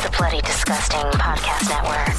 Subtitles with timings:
[0.00, 2.16] is the Bloody Disgusting Podcast Network.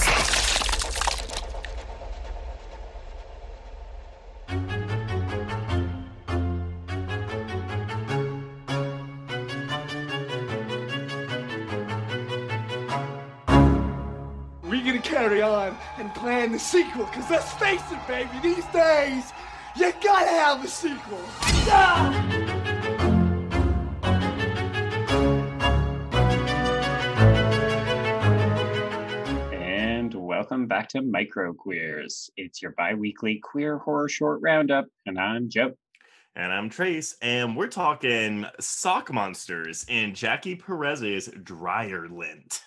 [15.04, 19.34] Carry on and plan the sequel, cause let's face it, baby, these days,
[19.75, 21.20] you gotta have a sequel.
[21.68, 22.50] Ah!
[30.61, 32.30] Welcome back to Micro Queers.
[32.38, 35.72] It's your bi weekly queer horror short roundup, and I'm Joe.
[36.36, 42.62] And I'm Trace, and we're talking sock monsters in Jackie Perez's dryer lint.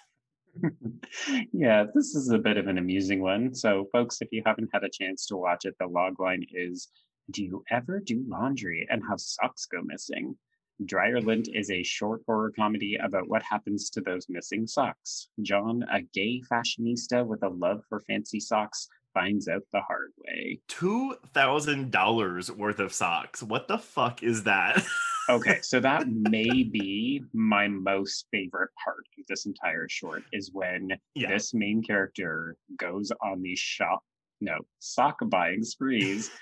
[1.53, 3.55] yeah, this is a bit of an amusing one.
[3.55, 6.89] So, folks, if you haven't had a chance to watch it, the log line is
[7.31, 10.37] Do you ever do laundry and have socks go missing?
[10.85, 15.29] Dryer Lint is a short horror comedy about what happens to those missing socks.
[15.43, 20.59] John, a gay fashionista with a love for fancy socks, finds out the hard way.
[20.67, 23.43] Two thousand dollars worth of socks.
[23.43, 24.85] What the fuck is that?
[25.31, 30.89] Okay, so that may be my most favorite part of this entire short is when
[31.15, 31.29] Yeah.
[31.29, 34.03] this main character goes on these shop
[34.41, 36.31] no sock buying sprees.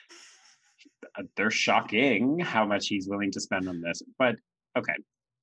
[1.37, 4.03] They're shocking how much he's willing to spend on this.
[4.19, 4.37] But
[4.77, 4.95] okay,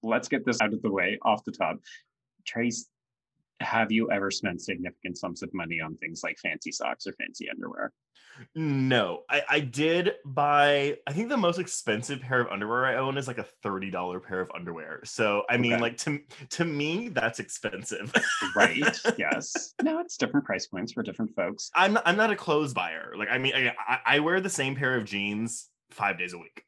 [0.03, 1.78] let's get this out of the way off the top.
[2.45, 2.88] Trace,
[3.59, 7.49] have you ever spent significant sums of money on things like fancy socks or fancy
[7.49, 7.91] underwear?
[8.55, 10.97] no, I, I did buy.
[11.05, 14.19] I think the most expensive pair of underwear I own is like a thirty dollar
[14.19, 15.02] pair of underwear.
[15.03, 15.81] So I mean, Okay.
[15.81, 16.19] like to
[16.52, 18.13] to me, that's expensive.
[18.55, 18.97] Right?
[19.17, 19.73] yes.
[19.81, 21.69] No, it's different price points for different folks.
[21.75, 23.13] I'm not, I'm not a clothes buyer.
[23.17, 26.63] Like I mean, I, I wear the same pair of jeans five days a week.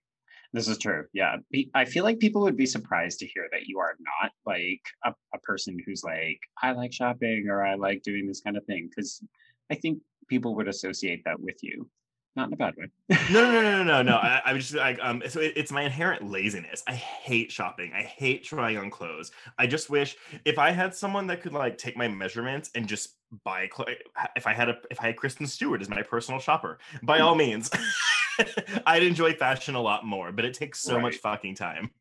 [0.53, 1.05] This is true.
[1.13, 1.37] Yeah.
[1.73, 5.13] I feel like people would be surprised to hear that you are not like a,
[5.33, 8.89] a person who's like, I like shopping or I like doing this kind of thing.
[8.93, 9.23] Cause
[9.71, 11.89] I think people would associate that with you,
[12.35, 12.87] not in a bad way.
[13.31, 14.15] no, no, no, no, no, no.
[14.17, 16.83] I, I was just like, um, so it, it's my inherent laziness.
[16.85, 17.93] I hate shopping.
[17.93, 19.31] I hate trying on clothes.
[19.57, 23.15] I just wish if I had someone that could like take my measurements and just
[23.45, 23.95] buy clothes.
[24.35, 27.35] If I had a, if I had Kristen Stewart as my personal shopper, by all
[27.35, 27.69] means,
[28.85, 30.31] I'd enjoy fashion a lot more.
[30.31, 31.91] But it takes so much fucking time.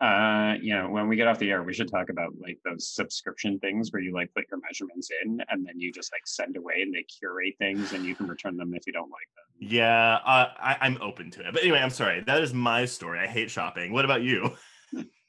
[0.00, 2.88] Uh, you know, when we get off the air, we should talk about like those
[2.88, 6.56] subscription things where you like put your measurements in and then you just like send
[6.56, 9.68] away and they curate things and you can return them if you don't like them.
[9.70, 11.54] Yeah, uh, I, I'm open to it.
[11.54, 12.22] But anyway, I'm sorry.
[12.26, 13.20] That is my story.
[13.20, 13.92] I hate shopping.
[13.92, 14.50] What about you?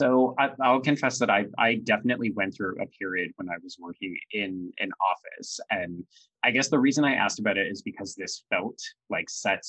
[0.00, 3.76] So I, I'll confess that I I definitely went through a period when I was
[3.78, 6.02] working in an office, and
[6.42, 9.66] I guess the reason I asked about it is because this felt like such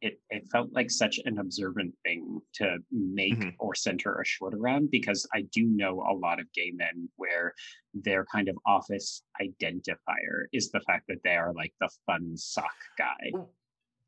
[0.00, 3.54] it it felt like such an observant thing to make Mhm.
[3.58, 7.52] or center a short around because I do know a lot of gay men where
[7.92, 12.78] their kind of office identifier is the fact that they are like the fun sock
[12.96, 13.32] guy.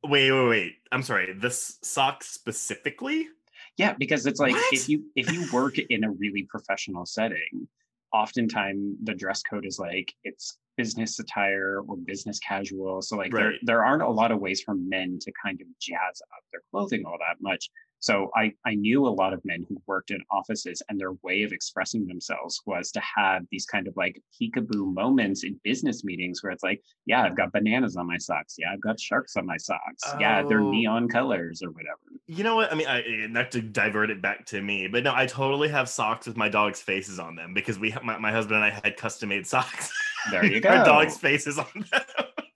[0.04, 0.72] Wait, wait, wait.
[0.92, 1.34] I'm sorry.
[1.34, 3.28] This sock specifically?
[3.78, 4.72] Yeah, because it's like What?
[4.72, 7.68] if you if you work in a really professional setting,
[8.12, 13.00] oftentimes the dress code is like it's business attire or business casual.
[13.02, 16.20] So like there there aren't a lot of ways for men to kind of jazz
[16.36, 17.70] up their clothing all that much.
[18.00, 21.42] So I I knew a lot of men who worked in offices and their way
[21.42, 26.42] of expressing themselves was to have these kind of like peekaboo moments in business meetings
[26.42, 28.54] where it's like, yeah, I've got bananas on my socks.
[28.58, 30.02] Yeah, I've got sharks on my socks.
[30.20, 30.70] Yeah, they're Oh.
[30.70, 31.98] neon colors or whatever.
[32.26, 32.70] You know what?
[32.72, 35.68] I mean, I, eh, not to divert it back to me, but no, I totally
[35.68, 38.70] have socks with my dog's faces on them because we, my, my husband and I
[38.84, 39.90] had custom made socks.
[40.30, 40.68] There you go.
[40.78, 42.02] Our dog's faces on them.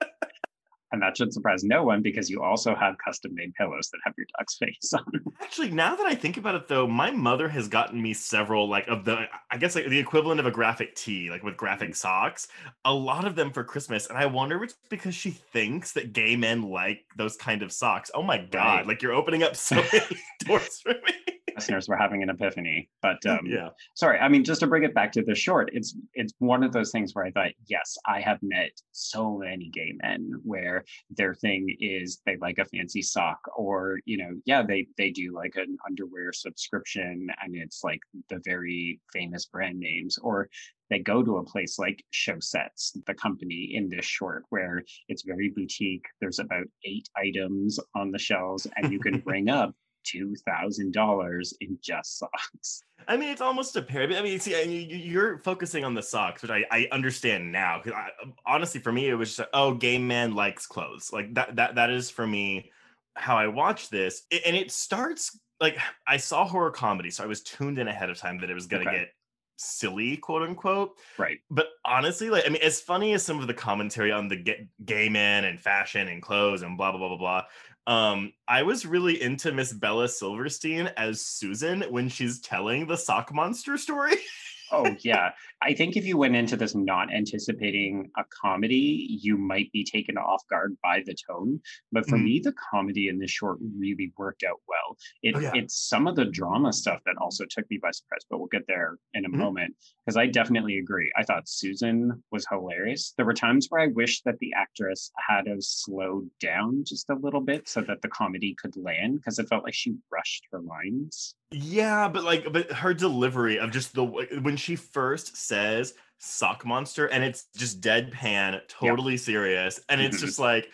[0.92, 4.14] And that should surprise no one because you also have custom made pillows that have
[4.16, 5.04] your dog's face on.
[5.41, 8.86] Actually, now that I think about it, though, my mother has gotten me several, like
[8.88, 11.94] of the, I guess like the equivalent of a graphic tee, like with graphic mm-hmm.
[11.94, 12.48] socks.
[12.84, 16.12] A lot of them for Christmas, and I wonder if it's because she thinks that
[16.12, 18.10] gay men like those kind of socks.
[18.14, 18.78] Oh my god!
[18.78, 18.86] Right.
[18.86, 21.41] Like you're opening up so many doors for me.
[21.62, 22.88] Listeners were having an epiphany.
[23.02, 23.68] But um, yeah.
[23.94, 26.72] sorry, I mean, just to bring it back to the short, it's it's one of
[26.72, 31.34] those things where I thought, yes, I have met so many gay men where their
[31.34, 35.54] thing is they like a fancy sock, or you know, yeah, they they do like
[35.56, 40.48] an underwear subscription, and it's like the very famous brand names, or
[40.90, 45.22] they go to a place like Show Sets, the company in this short, where it's
[45.22, 46.04] very boutique.
[46.20, 51.54] There's about eight items on the shelves, and you can bring up two thousand dollars
[51.60, 52.82] in just socks.
[53.08, 54.02] I mean, it's almost a pair.
[54.12, 57.50] I mean, see, I mean, you- you're focusing on the socks, which I, I understand
[57.50, 57.81] now.
[57.82, 57.99] Because
[58.46, 61.10] honestly, for me, it was just like, oh, gay man likes clothes.
[61.12, 61.56] Like that.
[61.56, 62.70] That that is for me
[63.16, 67.26] how I watch this, I- and it starts like I saw horror comedy, so I
[67.26, 68.99] was tuned in ahead of time that it was going to Okay.
[69.00, 69.08] get
[69.56, 70.99] silly, quote unquote.
[71.19, 71.38] Right.
[71.50, 74.66] But honestly, like I mean, as funny as some of the commentary on the gay,
[74.84, 77.43] gay men and fashion and clothes and blah blah blah blah blah.
[77.87, 83.32] Um, I was really into Miss Bella Silverstein as Susan when she's telling the sock
[83.34, 84.14] monster story.
[84.74, 85.32] Oh yeah.
[85.60, 90.16] I think if you went into this not anticipating a comedy, you might be taken
[90.16, 91.60] off guard by the tone.
[91.92, 92.24] But for Mhm.
[92.24, 94.96] me, the comedy in this short really worked out well.
[95.22, 95.52] It, Oh, yeah.
[95.54, 98.66] It's some of the drama stuff that also took me by surprise, but we'll get
[98.66, 99.36] there in a Mhm.
[99.36, 99.76] moment.
[100.06, 101.12] Because I definitely agree.
[101.16, 103.12] I thought Susan was hilarious.
[103.12, 107.14] There were times where I wish that the actress had have slowed down just a
[107.14, 110.60] little bit so that the comedy could land because it felt like she rushed her
[110.60, 111.36] lines.
[111.52, 117.06] Yeah, but like, but her delivery of just the when she first says "sock monster"
[117.06, 120.20] and it's just deadpan, totally serious, and it's Mhm.
[120.20, 120.70] just like,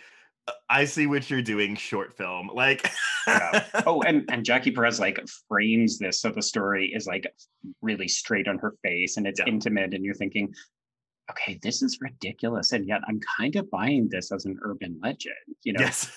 [0.46, 2.48] "Uh, I see what you're doing, short film.
[2.48, 2.90] Like,
[3.26, 3.66] Yeah.
[3.86, 7.26] oh and and jackie perez like frames this so the story is like
[7.82, 9.46] really straight on her face and it's Yeah.
[9.52, 10.54] intimate and you're thinking
[11.30, 15.34] okay this is ridiculous and yet i'm kind of buying this as an urban legend
[15.62, 16.10] you know yes.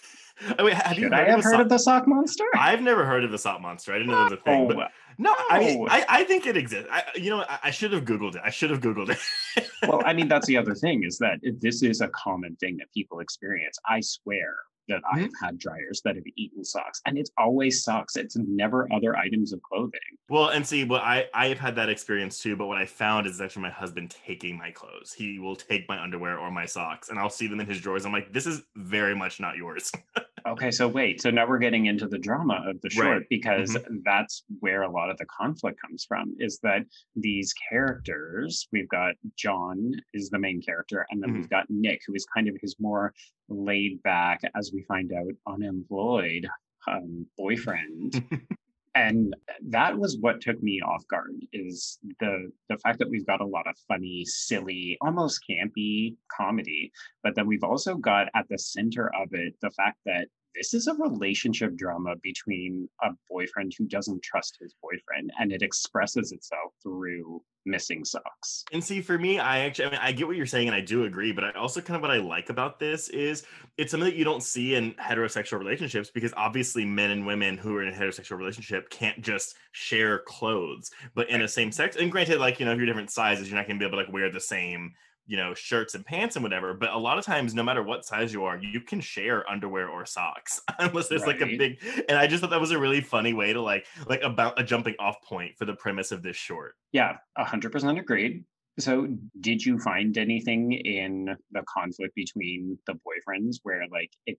[0.58, 2.46] Oh, wait, have you should heard i have of, heard sock- of the sock monster
[2.56, 3.94] I've never heard of the sock monster.
[3.94, 4.68] I didn't know there was a thing.
[4.68, 5.88] But no, I mean.
[5.90, 6.90] I, I think it exists.
[6.92, 8.42] I, you know, I, I should have googled it.
[8.44, 9.70] I should have googled it.
[9.88, 12.92] well i mean that's the other thing is that this is a common thing that
[12.94, 14.56] people experience i swear
[14.88, 15.24] that Mm-hmm.
[15.26, 19.54] i've had dryers that have eaten socks and it's always socks it's never other items
[19.54, 20.00] of clothing
[20.30, 22.56] Well, and see, well, I I've had that experience too.
[22.56, 25.14] But what I found is actually my husband taking my clothes.
[25.14, 28.06] He will take my underwear or my socks, and I'll see them in his drawers.
[28.06, 29.92] I'm like, this is very much not yours.
[30.48, 31.22] Okay, so wait.
[31.22, 33.26] So now we're getting into the drama of the short Right.
[33.30, 36.82] because that's where a lot of the conflict comes from is that
[37.16, 42.16] these characters, we've got John is the main character, and then we've got Nick, who
[42.16, 43.14] is kind of his more
[43.50, 44.40] laid back,
[44.72, 46.48] as we find out, unemployed
[46.88, 48.24] um, boyfriend.
[48.96, 49.36] and
[49.70, 53.46] that was what took me off guard is the the fact that we've got a
[53.46, 56.92] lot of funny silly almost campy comedy
[57.24, 60.88] but then we've also got at the center of it the fact that this is
[60.88, 66.74] a relationship drama between a boyfriend who doesn't trust his boyfriend and it expresses itself
[66.84, 70.46] through missing socks And see, for me, I actually, I mean, I get what you're
[70.46, 71.32] saying, and I do agree.
[71.32, 73.44] But I also kind of what I like about this is
[73.78, 77.76] it's something that you don't see in heterosexual relationships because obviously men and women who
[77.76, 80.92] are in a heterosexual relationship can't just share clothes.
[81.14, 83.58] But in a same sex, and granted, like you know, if you're different sizes, you're
[83.58, 84.94] not going to be able to like wear the same
[85.28, 88.06] you know shirts and pants and whatever but a lot of times no matter what
[88.06, 92.18] size you are you can share underwear or socks unless there's like a big and
[92.18, 94.96] i just thought that was a really funny way to like like about a jumping
[95.00, 96.76] off point for the premise of this short.
[96.92, 98.44] Yeah 100% agreed.
[98.80, 99.08] So
[99.40, 104.38] did you find anything in the conflict between the boyfriends where like it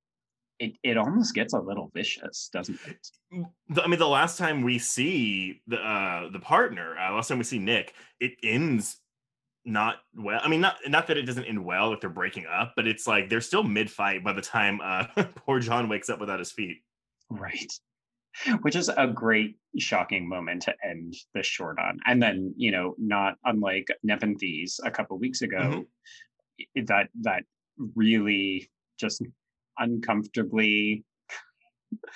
[0.59, 3.47] it, it almost gets a little vicious doesn't it
[3.83, 7.45] I mean, the last time we see the uh, the partner, uh, last time we
[7.45, 8.99] see Nick, it ends
[9.65, 10.41] not well.
[10.43, 13.07] I mean, not not that it doesn't end well, like they're breaking up, but it's
[13.07, 15.05] like they're still mid fight by the time uh,
[15.37, 16.79] poor John wakes up without his feet.
[17.31, 17.73] Right.
[18.63, 21.99] Which is a great, shocking moment to end the short on.
[22.07, 25.85] And then, you know, not unlike Nepenthes a couple weeks ago,
[26.61, 27.45] i- that that
[27.95, 29.23] really just
[29.79, 31.05] uncomfortably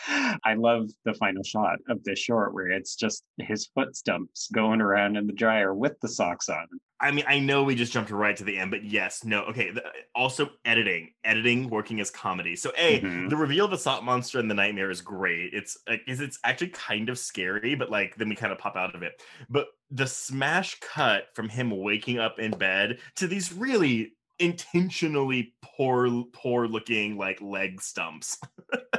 [0.09, 4.81] I love the final shot of this short where it's just his foot stumps going
[4.81, 6.67] around in the dryer with the socks on.
[6.99, 9.71] I mean, I know we just jumped right to the end, but yes, no, okay.
[9.71, 9.85] The,
[10.15, 12.57] also, editing, editing, working as comedy.
[12.57, 13.29] So, a Mhm.
[13.29, 15.53] the reveal of the sock monster and the nightmare is great.
[15.53, 18.77] It's like, is it's actually kind of scary, but like then we kind of pop
[18.77, 19.23] out of it.
[19.51, 26.25] But the smash cut from him waking up in bed to these really intentionally poor,
[26.33, 28.39] poor looking like leg stumps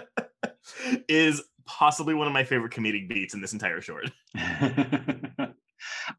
[1.08, 4.12] is possibly one of my favorite comedic beats in this entire short.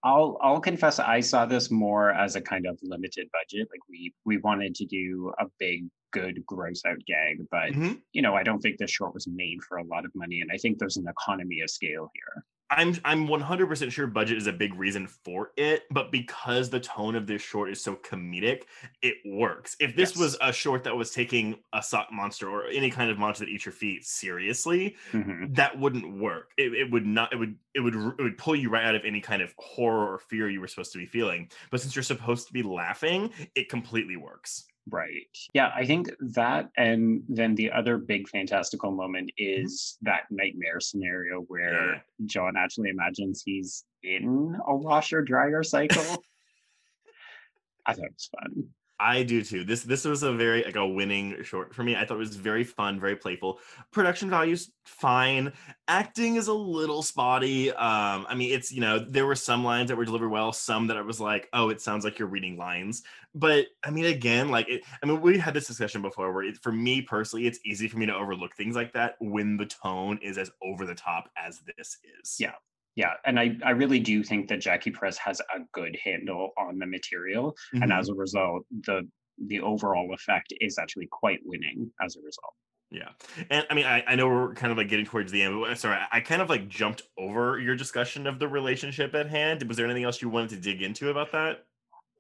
[0.04, 3.68] I'll I'll confess I saw this more as a kind of limited budget.
[3.70, 8.00] Like we we wanted to do a big, good, gross out gag, but Mhm.
[8.12, 10.40] you know, I don't think this short was made for a lot of money.
[10.40, 12.44] And I think there's an economy of scale here.
[12.70, 17.14] I'm I'm 100% sure budget is a big reason for it, but because the tone
[17.16, 18.64] of this short is so comedic,
[19.00, 19.74] it works.
[19.80, 23.18] If this was a short that was taking a sock monster or any kind of
[23.18, 25.54] monster that eats your feet seriously, Mhm.
[25.54, 26.50] that wouldn't work.
[26.58, 27.32] It, it would not.
[27.32, 27.56] It would.
[27.74, 27.94] It would.
[27.94, 30.68] It would pull you right out of any kind of horror or fear you were
[30.68, 31.50] supposed to be feeling.
[31.70, 34.66] But since you're supposed to be laughing, it completely works.
[34.90, 35.36] Right.
[35.54, 41.40] Yeah, I think that and then the other big fantastical moment is that nightmare scenario
[41.48, 41.92] where Mm-hmm.
[41.92, 42.00] Yeah.
[42.26, 46.02] John actually imagines he's in a washer dryer cycle.
[47.86, 48.68] I thought it was fun.
[49.00, 49.64] I do too.
[49.64, 51.94] This this was a very like a winning short for me.
[51.94, 53.60] I thought it was very fun, very playful.
[53.92, 55.52] Production values fine.
[55.86, 57.70] Acting is a little spotty.
[57.70, 60.88] Um, I mean, it's you know there were some lines that were delivered well, some
[60.88, 63.04] that I was like, oh, it sounds like you're reading lines.
[63.34, 66.56] But I mean, again, like it, I mean, we had this discussion before where it,
[66.56, 70.18] for me personally, it's easy for me to overlook things like that when the tone
[70.22, 72.36] is as over the top as this is.
[72.40, 72.54] Yeah.
[72.98, 76.80] Yeah, and I, I really do think that Jackie Perez has a good handle on
[76.80, 77.84] the material, mm-hmm.
[77.84, 79.08] and as a result, the
[79.46, 82.54] the overall effect is actually quite winning as a result.
[82.90, 83.10] Yeah.
[83.50, 85.78] And I mean, I, I know we're kind of like getting towards the end, but
[85.78, 89.62] sorry, I kind of like jumped over your discussion of the relationship at hand.
[89.68, 91.66] Was there anything else you wanted to dig into about that?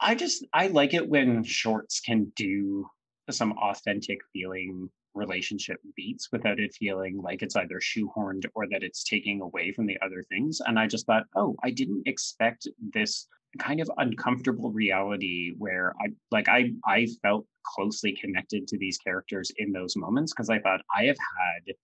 [0.00, 2.86] I just, I like it when shorts can do
[3.30, 9.04] some authentic feeling relationship beats without it feeling like it's either shoehorned or that it's
[9.04, 10.60] taking away from the other things.
[10.64, 13.26] And I just thought, oh, I didn't expect this
[13.58, 19.50] kind of uncomfortable reality where I like I I felt closely connected to these characters
[19.56, 21.74] in those moments because I thought I have had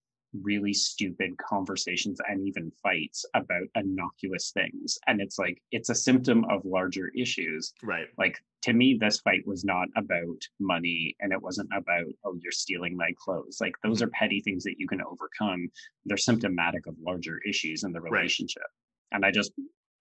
[0.42, 4.98] really stupid conversations and even fights about innocuous things.
[5.06, 7.72] And it's like it's a symptom of larger issues.
[7.82, 8.06] Right.
[8.18, 12.52] Like to me this fight was not about money and it wasn't about oh you're
[12.52, 13.58] stealing my clothes.
[13.60, 14.06] Like those mm-hmm.
[14.06, 15.68] are petty things that you can overcome.
[16.04, 18.62] They're symptomatic of larger issues in the relationship.
[18.62, 19.16] Right.
[19.16, 19.52] and i just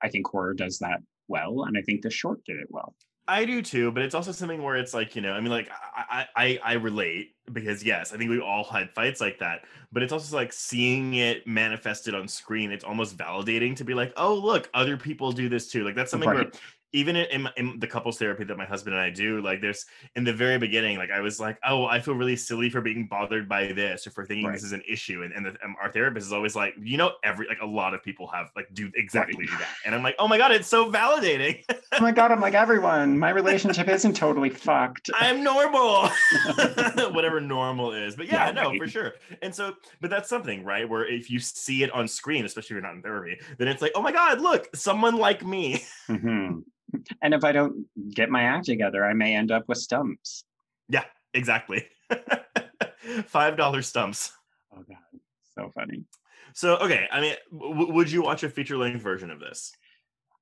[0.02, 2.96] i think horror does that well and i think the short did it well
[3.28, 5.70] I do too, but it's also something where it's like, you know, I mean, like
[5.96, 9.62] I, I, I relate because yes, I think we all had fights like that,
[9.94, 12.72] but it's also like seeing it manifested on screen.
[12.72, 15.86] It's almost validating to be like, oh, look, other people do this too.
[15.86, 16.52] Like that's something right.
[16.52, 16.62] where
[16.94, 20.24] even in, in, the couples therapy that my husband and I do, like there's in
[20.24, 23.50] the very beginning, like I was like, oh, I feel really silly for being bothered
[23.50, 24.54] by this or for thinking right.
[24.54, 25.24] this is an issue.
[25.24, 27.96] And, and, the, and, our therapist is always like, you know, every like a lot
[27.96, 29.60] of people have like do exactly right.
[29.60, 29.70] that.
[29.86, 31.64] And I'm like, oh my God, it's so validating.
[31.70, 33.18] oh my God, I'm like everyone.
[33.18, 35.10] My relationship isn't totally fucked.
[35.16, 36.10] I'm normal.
[37.12, 38.16] Whatever normal is.
[38.16, 38.80] But yeah, yeah no, right.
[38.80, 39.14] for sure.
[39.42, 40.88] And so, but that's something, right?
[40.88, 43.82] Where if you see it on screen, especially if you're not in therapy, then it's
[43.82, 45.84] like, oh my God, look, someone like me.
[46.08, 46.60] Mm-hmm
[47.22, 50.44] and if I don't get my act together, I may end up with stumps.
[50.90, 51.86] Yeah, exactly.
[53.28, 54.32] Five dollar stumps.
[54.74, 55.20] Oh god,
[55.58, 56.04] so funny.
[56.54, 59.72] So okay, I mean, w- would you watch a feature length version of this?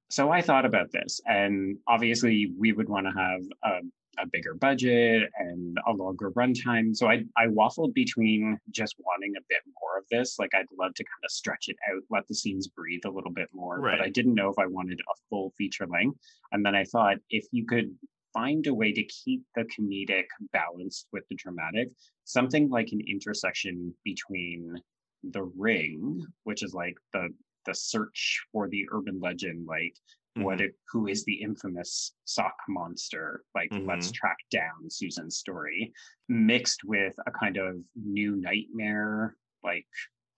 [0.10, 3.80] So I thought about this, and obviously we would want to have a
[4.20, 6.96] a bigger budget and a longer runtime.
[6.96, 10.38] So I I waffled between just wanting a bit more of this.
[10.40, 13.32] Like I'd love to kind of stretch it out, let the scenes breathe a little
[13.32, 13.80] bit more.
[13.80, 13.98] Right.
[13.98, 16.18] But I didn't know if I wanted a full feature length.
[16.52, 17.96] And then I thought if you could
[18.34, 21.90] find a way to keep the comedic balanced with the dramatic,
[22.24, 24.82] something like an intersection between
[25.24, 27.30] the ring, which is like the
[27.66, 29.96] the search for the urban legend, like
[30.38, 30.44] mm-hmm.
[30.44, 33.88] what it, who is the infamous sock monster like mm-hmm.
[33.88, 35.92] let's track down susan's story
[36.30, 39.86] mixed with a kind of new nightmare like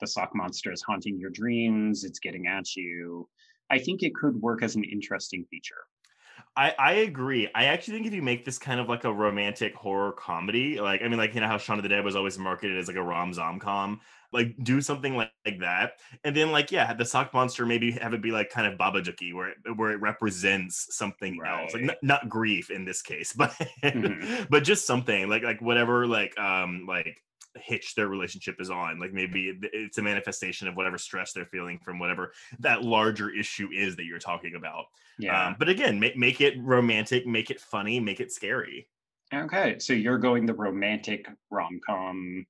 [0.01, 3.27] the sock monster is haunting your dreams it's getting at you
[3.69, 5.85] i think it could work as an interesting feature
[6.55, 7.49] I, I agree.
[7.55, 11.01] I actually think if you make this kind of like a romantic horror comedy, like
[11.01, 12.97] I mean, like you know how Shaun of the Dead was always marketed as like
[12.97, 14.01] a rom zom com,
[14.33, 18.13] like do something like, like that, and then like yeah, the sock monster maybe have
[18.13, 21.63] it be like kind of Babadooky, where it, where it represents something right.
[21.63, 23.51] else, like n- not grief in this case, but
[23.83, 24.43] mm-hmm.
[24.49, 27.17] but just something like like whatever like um like
[27.55, 28.99] hitch their relationship is on.
[28.99, 33.69] Like maybe it's a manifestation of whatever stress they're feeling from whatever that larger issue
[33.73, 34.85] is that you're talking about.
[35.19, 35.47] Yeah.
[35.47, 38.87] um, but again make, make it romantic make it funny make it scary.
[39.33, 42.45] Okay so you're going the romantic rom-com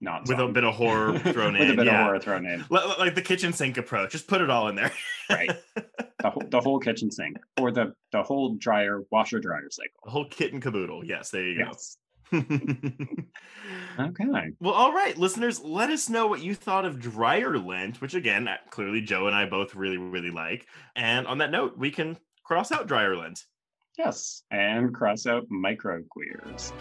[0.00, 2.00] not with a bit of horror thrown in with a bit yeah.
[2.00, 2.64] of horror thrown in.
[2.70, 4.92] Like the kitchen sink approach just put it all in there.
[5.30, 5.50] Right.
[6.18, 10.00] The whole, the whole kitchen sink or the the whole dryer washer dryer cycle.
[10.04, 11.04] The whole kit and caboodle.
[11.04, 11.96] Yes there you yes.
[12.30, 12.38] go
[14.00, 14.24] okay.
[14.60, 18.48] Well all right listeners let us know what you thought of dryer lint which again
[18.48, 20.66] uh, clearly joe and i both really really like.
[20.96, 23.44] And on that note we can cross out dryer lint.
[23.98, 26.72] Yes and cross out micro queers